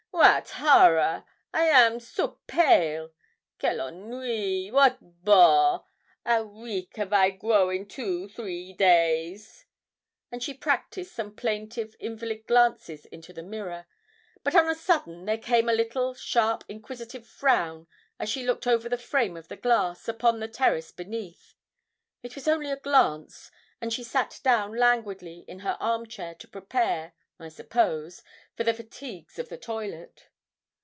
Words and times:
'Wat 0.21 0.49
horror! 0.51 1.23
I 1.51 1.63
am 1.65 1.99
so 1.99 2.37
pale. 2.45 3.11
Quel 3.59 3.87
ennui! 3.87 4.69
wat 4.69 4.99
bore! 5.01 5.85
Ow 6.27 6.43
weak 6.43 6.99
av 6.99 7.11
I 7.11 7.31
grow 7.31 7.71
in 7.71 7.87
two 7.87 8.29
three 8.29 8.73
days!' 8.73 9.65
And 10.31 10.43
she 10.43 10.53
practised 10.53 11.11
some 11.11 11.35
plaintive, 11.35 11.95
invalid 11.99 12.45
glances 12.45 13.07
into 13.07 13.33
the 13.33 13.41
mirror. 13.41 13.87
But 14.43 14.53
on 14.55 14.69
a 14.69 14.75
sudden 14.75 15.25
there 15.25 15.39
came 15.39 15.67
a 15.67 15.73
little 15.73 16.13
sharp 16.13 16.65
inquisitive 16.69 17.25
frown 17.25 17.87
as 18.19 18.29
she 18.29 18.43
looked 18.45 18.67
over 18.67 18.87
the 18.87 18.97
frame 18.99 19.35
of 19.35 19.47
the 19.47 19.57
glass, 19.57 20.07
upon 20.07 20.39
the 20.39 20.47
terrace 20.47 20.91
beneath. 20.91 21.55
It 22.21 22.35
was 22.35 22.47
only 22.47 22.69
a 22.69 22.77
glance, 22.77 23.49
and 23.81 23.91
she 23.91 24.03
sat 24.03 24.39
down 24.43 24.75
languidly 24.75 25.45
in 25.47 25.59
her 25.59 25.77
arm 25.79 26.05
chair 26.05 26.35
to 26.35 26.47
prepare, 26.47 27.13
I 27.39 27.49
suppose, 27.49 28.21
for 28.55 28.63
the 28.63 28.71
fatigues 28.75 29.39
of 29.39 29.49
the 29.49 29.57
toilet. 29.57 30.27